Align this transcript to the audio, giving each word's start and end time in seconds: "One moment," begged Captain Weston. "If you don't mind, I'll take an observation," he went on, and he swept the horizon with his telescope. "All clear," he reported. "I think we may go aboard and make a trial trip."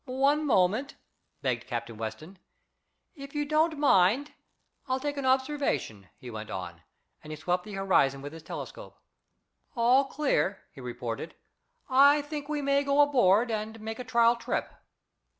"One 0.05 0.47
moment," 0.47 0.95
begged 1.43 1.67
Captain 1.67 1.95
Weston. 1.95 2.39
"If 3.13 3.35
you 3.35 3.45
don't 3.45 3.77
mind, 3.77 4.33
I'll 4.87 4.99
take 4.99 5.15
an 5.15 5.27
observation," 5.27 6.09
he 6.17 6.31
went 6.31 6.49
on, 6.49 6.81
and 7.23 7.29
he 7.31 7.37
swept 7.37 7.65
the 7.65 7.73
horizon 7.73 8.23
with 8.23 8.33
his 8.33 8.41
telescope. 8.41 8.97
"All 9.75 10.05
clear," 10.05 10.63
he 10.71 10.81
reported. 10.81 11.35
"I 11.87 12.23
think 12.23 12.49
we 12.49 12.63
may 12.63 12.83
go 12.83 12.99
aboard 13.01 13.51
and 13.51 13.79
make 13.79 13.99
a 13.99 14.03
trial 14.03 14.35
trip." 14.37 14.73